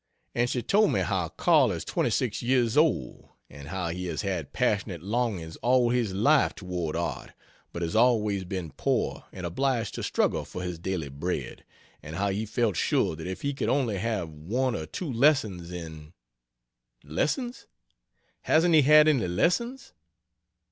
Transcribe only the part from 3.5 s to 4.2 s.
and how he